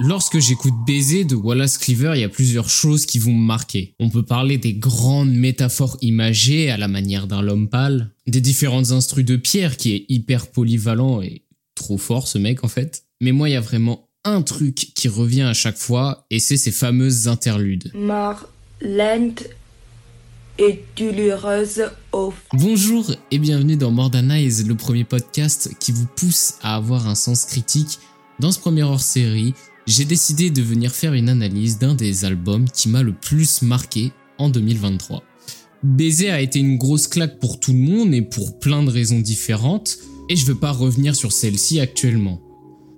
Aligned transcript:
Lorsque 0.00 0.40
j'écoute 0.40 0.74
Baiser 0.84 1.22
de 1.22 1.36
Wallace 1.36 1.78
Cleaver, 1.78 2.14
il 2.16 2.20
y 2.20 2.24
a 2.24 2.28
plusieurs 2.28 2.68
choses 2.68 3.06
qui 3.06 3.20
vont 3.20 3.32
me 3.32 3.46
marquer. 3.46 3.94
On 4.00 4.10
peut 4.10 4.24
parler 4.24 4.58
des 4.58 4.74
grandes 4.74 5.32
métaphores 5.32 5.96
imagées 6.00 6.68
à 6.68 6.76
la 6.76 6.88
manière 6.88 7.28
d'un 7.28 7.46
homme 7.46 7.68
pâle, 7.68 8.10
des 8.26 8.40
différentes 8.40 8.90
instrus 8.90 9.24
de 9.24 9.36
Pierre 9.36 9.76
qui 9.76 9.94
est 9.94 10.04
hyper 10.08 10.48
polyvalent 10.48 11.22
et 11.22 11.44
trop 11.76 11.96
fort 11.96 12.26
ce 12.26 12.38
mec 12.38 12.64
en 12.64 12.68
fait. 12.68 13.04
Mais 13.20 13.30
moi, 13.30 13.48
il 13.48 13.52
y 13.52 13.56
a 13.56 13.60
vraiment 13.60 14.08
un 14.24 14.42
truc 14.42 14.74
qui 14.74 15.06
revient 15.06 15.42
à 15.42 15.54
chaque 15.54 15.78
fois 15.78 16.26
et 16.28 16.40
c'est 16.40 16.56
ces 16.56 16.72
fameuses 16.72 17.28
interludes. 17.28 17.92
Et 20.58 20.84
douloureuse 20.96 21.82
au 22.12 22.32
Bonjour 22.52 23.12
et 23.30 23.38
bienvenue 23.38 23.76
dans 23.76 23.92
Mordanize, 23.92 24.66
le 24.66 24.74
premier 24.74 25.04
podcast 25.04 25.70
qui 25.78 25.92
vous 25.92 26.06
pousse 26.16 26.54
à 26.62 26.74
avoir 26.74 27.06
un 27.08 27.14
sens 27.14 27.44
critique. 27.44 28.00
Dans 28.40 28.50
ce 28.50 28.58
premier 28.58 28.82
hors-série, 28.82 29.54
j'ai 29.86 30.04
décidé 30.04 30.50
de 30.50 30.62
venir 30.62 30.92
faire 30.92 31.14
une 31.14 31.28
analyse 31.28 31.78
d'un 31.78 31.94
des 31.94 32.24
albums 32.24 32.68
qui 32.70 32.88
m'a 32.88 33.02
le 33.02 33.12
plus 33.12 33.62
marqué 33.62 34.12
en 34.38 34.48
2023. 34.48 35.22
Baiser 35.82 36.30
a 36.30 36.40
été 36.40 36.58
une 36.58 36.78
grosse 36.78 37.06
claque 37.06 37.38
pour 37.38 37.60
tout 37.60 37.72
le 37.72 37.78
monde 37.78 38.14
et 38.14 38.22
pour 38.22 38.58
plein 38.58 38.82
de 38.82 38.90
raisons 38.90 39.20
différentes, 39.20 39.98
et 40.30 40.36
je 40.36 40.46
veux 40.46 40.54
pas 40.54 40.72
revenir 40.72 41.14
sur 41.14 41.32
celle-ci 41.32 41.80
actuellement. 41.80 42.40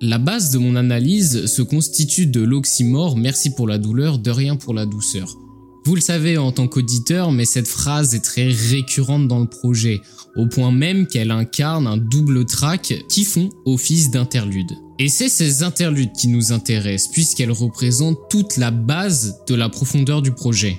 La 0.00 0.18
base 0.18 0.52
de 0.52 0.58
mon 0.58 0.76
analyse 0.76 1.46
se 1.46 1.62
constitue 1.62 2.26
de 2.26 2.42
l'oxymore 2.42 3.16
Merci 3.16 3.50
pour 3.50 3.66
la 3.66 3.78
douleur, 3.78 4.18
de 4.18 4.30
rien 4.30 4.54
pour 4.54 4.74
la 4.74 4.86
douceur. 4.86 5.36
Vous 5.84 5.94
le 5.94 6.00
savez 6.00 6.36
en 6.36 6.52
tant 6.52 6.68
qu'auditeur, 6.68 7.32
mais 7.32 7.44
cette 7.44 7.68
phrase 7.68 8.14
est 8.14 8.24
très 8.24 8.48
récurrente 8.48 9.26
dans 9.26 9.40
le 9.40 9.48
projet, 9.48 10.00
au 10.36 10.46
point 10.46 10.70
même 10.70 11.06
qu'elle 11.06 11.30
incarne 11.30 11.86
un 11.86 11.96
double 11.96 12.44
track 12.44 12.94
qui 13.08 13.24
font 13.24 13.50
office 13.64 14.10
d'interlude. 14.10 14.72
Et 14.98 15.08
c'est 15.08 15.28
ces 15.28 15.62
interludes 15.62 16.12
qui 16.12 16.28
nous 16.28 16.52
intéressent, 16.52 17.10
puisqu'elles 17.12 17.52
représentent 17.52 18.18
toute 18.30 18.56
la 18.56 18.70
base 18.70 19.42
de 19.46 19.54
la 19.54 19.68
profondeur 19.68 20.22
du 20.22 20.32
projet. 20.32 20.78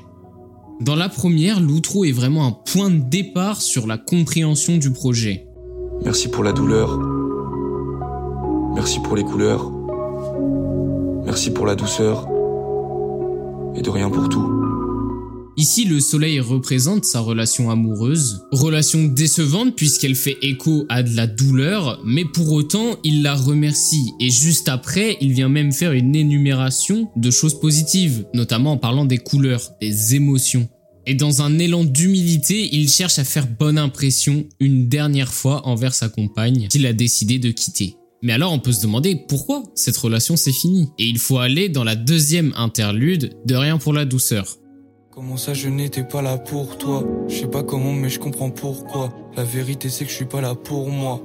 Dans 0.82 0.96
la 0.96 1.10
première, 1.10 1.60
l'outro 1.60 2.04
est 2.04 2.12
vraiment 2.12 2.48
un 2.48 2.51
point 2.51 2.90
de 2.90 2.99
départ 2.99 3.62
sur 3.62 3.85
la 3.85 3.98
compréhension 3.98 4.77
du 4.77 4.91
projet. 4.91 5.45
Merci 6.04 6.29
pour 6.29 6.43
la 6.43 6.51
douleur. 6.51 6.99
Merci 8.73 8.99
pour 8.99 9.15
les 9.15 9.23
couleurs. 9.23 9.71
Merci 11.26 11.51
pour 11.51 11.65
la 11.65 11.76
douceur. 11.76 12.27
Et 13.76 13.82
de 13.82 13.90
rien 13.90 14.10
pour 14.10 14.29
tout. 14.29 14.66
Ici, 15.60 15.86
le 15.86 16.00
soleil 16.00 16.40
représente 16.40 17.04
sa 17.04 17.20
relation 17.20 17.72
amoureuse, 17.72 18.44
relation 18.52 19.05
décevante 19.05 19.76
puisqu'elle 19.76 20.13
fait 20.13 20.38
écho 20.44 20.86
à 20.88 21.02
de 21.02 21.16
la 21.16 21.26
douleur, 21.26 22.00
mais 22.05 22.26
pour 22.26 22.52
autant, 22.52 23.00
il 23.04 23.24
la 23.24 23.34
remercie 23.34 24.13
et 24.20 24.30
juste 24.30 24.70
après, 24.70 25.18
il 25.20 25.34
vient 25.34 25.50
même 25.50 25.72
faire 25.72 25.94
une 25.94 26.16
énumération 26.16 27.10
de 27.16 27.32
choses 27.32 27.60
positives, 27.60 28.28
notamment 28.35 28.74
en 28.74 28.78
parlant 28.78 29.05
des 29.05 29.18
couleurs, 29.18 29.72
des 29.82 30.13
émotions. 30.13 30.70
Et 31.08 31.16
dans 31.16 31.41
un 31.41 31.58
élan 31.58 31.85
d'humilité, 31.85 32.70
il 32.76 32.88
cherche 32.88 33.18
à 33.18 33.24
faire 33.24 33.48
bonne 33.48 33.80
impression 33.80 34.46
une 34.60 34.88
dernière 34.88 35.34
fois 35.34 35.66
envers 35.66 35.96
sa 35.96 36.08
compagne 36.08 36.68
qu'il 36.68 36.85
a 36.85 36.94
décidé 36.94 37.40
de 37.40 37.50
quitter. 37.50 37.96
Mais 38.22 38.34
alors 38.34 38.52
on 38.52 38.60
peut 38.60 38.74
se 38.74 38.82
demander 38.84 39.16
pourquoi 39.28 39.63
cette 39.74 39.98
relation 39.98 40.35
s'est 40.35 40.52
finie. 40.52 40.90
Et 41.00 41.05
il 41.05 41.18
faut 41.18 41.40
aller 41.40 41.68
dans 41.70 41.84
la 41.84 41.96
deuxième 41.96 42.54
interlude 42.58 43.35
de 43.46 43.55
Rien 43.55 43.80
pour 43.80 43.94
la 43.94 44.05
douceur. 44.05 44.58
Comment 45.18 45.35
ça 45.35 45.55
je 45.55 45.68
n'étais 45.68 46.04
pas 46.04 46.21
là 46.21 46.37
pour 46.37 46.77
toi? 46.77 47.04
Je 47.27 47.37
sais 47.37 47.48
pas 47.48 47.63
comment 47.63 47.91
mais 47.91 48.07
je 48.07 48.20
comprends 48.20 48.51
pourquoi. 48.51 49.12
La 49.35 49.43
vérité 49.43 49.90
c'est 49.90 50.05
que 50.05 50.12
je 50.12 50.15
suis 50.15 50.26
pas 50.26 50.41
là 50.41 50.54
pour 50.54 50.91
moi. 50.91 51.23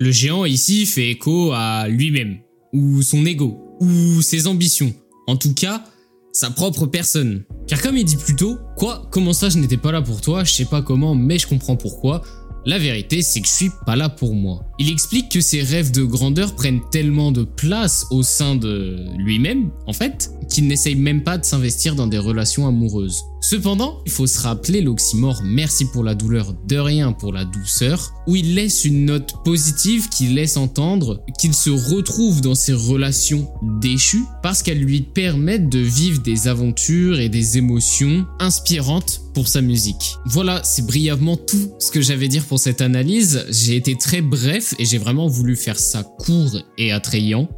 Le 0.00 0.10
géant 0.10 0.46
ici 0.46 0.86
fait 0.86 1.10
écho 1.10 1.52
à 1.52 1.86
lui-même, 1.86 2.38
ou 2.72 3.02
son 3.02 3.26
ego, 3.26 3.76
ou 3.78 4.22
ses 4.22 4.46
ambitions. 4.46 4.90
En 5.26 5.36
tout 5.36 5.52
cas, 5.52 5.84
sa 6.32 6.48
propre 6.48 6.86
personne. 6.86 7.44
Car 7.66 7.82
comme 7.82 7.98
il 7.98 8.06
dit 8.06 8.16
plus 8.16 8.36
tôt, 8.36 8.56
quoi, 8.74 9.06
comment 9.10 9.34
ça 9.34 9.50
je 9.50 9.58
n'étais 9.58 9.76
pas 9.76 9.92
là 9.92 10.00
pour 10.00 10.22
toi, 10.22 10.42
je 10.42 10.52
sais 10.52 10.64
pas 10.64 10.80
comment 10.80 11.14
mais 11.14 11.38
je 11.38 11.46
comprends 11.46 11.76
pourquoi, 11.76 12.22
la 12.64 12.78
vérité, 12.78 13.20
c'est 13.20 13.42
que 13.42 13.46
je 13.46 13.52
suis 13.52 13.70
pas 13.84 13.96
là 13.96 14.08
pour 14.08 14.34
moi. 14.34 14.64
Il 14.78 14.90
explique 14.90 15.28
que 15.28 15.42
ses 15.42 15.60
rêves 15.60 15.90
de 15.90 16.04
grandeur 16.04 16.54
prennent 16.54 16.80
tellement 16.90 17.32
de 17.32 17.44
place 17.44 18.06
au 18.10 18.22
sein 18.22 18.56
de 18.56 18.96
lui-même, 19.18 19.70
en 19.86 19.92
fait, 19.92 20.30
qu'il 20.48 20.66
n'essaye 20.66 20.94
même 20.94 21.22
pas 21.22 21.38
de 21.38 21.44
s'investir 21.44 21.94
dans 21.94 22.06
des 22.06 22.18
relations 22.18 22.66
amoureuses. 22.66 23.24
Cependant, 23.40 24.00
il 24.06 24.10
faut 24.10 24.26
se 24.26 24.40
rappeler 24.40 24.80
l'oxymore 24.80 25.42
merci 25.44 25.84
pour 25.84 26.02
la 26.02 26.14
douleur, 26.14 26.54
de 26.66 26.76
rien 26.78 27.12
pour 27.12 27.30
la 27.30 27.44
douceur, 27.44 28.14
où 28.26 28.36
il 28.36 28.54
laisse 28.54 28.86
une 28.86 29.04
note 29.04 29.34
positive 29.44 30.08
qui 30.08 30.28
laisse 30.28 30.56
entendre 30.56 31.22
qu'il 31.38 31.52
se 31.52 31.68
retrouve 31.68 32.40
dans 32.40 32.54
ses 32.54 32.72
relations 32.72 33.46
déchues 33.82 34.24
parce 34.42 34.62
qu'elles 34.62 34.80
lui 34.80 35.02
permettent 35.02 35.68
de 35.68 35.78
vivre 35.78 36.22
des 36.22 36.48
aventures 36.48 37.20
et 37.20 37.28
des 37.28 37.58
émotions 37.58 38.24
inspirantes 38.40 39.20
pour 39.34 39.46
sa 39.48 39.60
musique. 39.60 40.16
Voilà, 40.24 40.62
c'est 40.64 40.86
brièvement 40.86 41.36
tout 41.36 41.70
ce 41.78 41.90
que 41.90 42.00
j'avais 42.00 42.24
à 42.24 42.28
dire 42.28 42.44
pour 42.44 42.58
cette 42.58 42.80
analyse. 42.80 43.44
J'ai 43.50 43.76
été 43.76 43.94
très 43.96 44.22
bref 44.22 44.74
et 44.78 44.86
j'ai 44.86 44.98
vraiment 44.98 45.28
voulu 45.28 45.54
faire 45.54 45.78
ça 45.78 46.02
court 46.02 46.58
et 46.78 46.92
attrayant. 46.92 47.48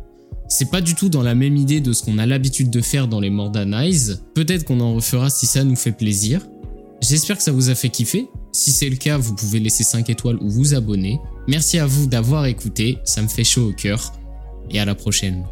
C'est 0.49 0.71
pas 0.71 0.81
du 0.81 0.95
tout 0.95 1.09
dans 1.09 1.23
la 1.23 1.35
même 1.35 1.57
idée 1.57 1.81
de 1.81 1.93
ce 1.93 2.03
qu'on 2.03 2.19
a 2.19 2.27
l'habitude 2.27 2.71
de 2.71 2.81
faire 2.81 3.09
dans 3.09 3.21
les 3.21 3.31
Mordanize. 3.31 4.23
Peut-être 4.35 4.65
qu'on 4.65 4.81
en 4.81 4.95
refera 4.95 5.29
si 5.31 5.47
ça 5.47 5.65
nous 5.65 5.77
fait 5.77 5.93
plaisir. 5.93 6.47
J'espère 7.01 7.37
que 7.37 7.43
ça 7.43 7.53
vous 7.53 7.71
a 7.71 7.75
fait 7.75 7.89
kiffer. 7.89 8.29
Si 8.53 8.73
c'est 8.73 8.89
le 8.89 8.97
cas, 8.97 9.19
vous 9.19 9.35
pouvez 9.35 9.61
laisser 9.61 9.85
5 9.85 10.09
étoiles 10.09 10.39
ou 10.41 10.49
vous 10.49 10.75
abonner. 10.75 11.21
Merci 11.49 11.79
à 11.79 11.87
vous 11.87 12.07
d'avoir 12.07 12.47
écouté, 12.47 12.99
ça 13.05 13.23
me 13.23 13.29
fait 13.29 13.45
chaud 13.45 13.69
au 13.69 13.73
cœur. 13.73 14.13
Et 14.71 14.81
à 14.81 14.85
la 14.85 14.95
prochaine. 14.95 15.45